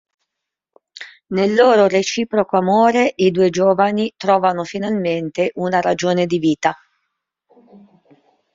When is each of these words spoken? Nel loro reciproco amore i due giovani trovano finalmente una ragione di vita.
Nel 1.27 1.53
loro 1.53 1.87
reciproco 1.87 2.57
amore 2.57 3.13
i 3.17 3.29
due 3.29 3.51
giovani 3.51 4.11
trovano 4.17 4.63
finalmente 4.63 5.51
una 5.57 5.79
ragione 5.79 6.25
di 6.25 6.39
vita. 6.39 6.75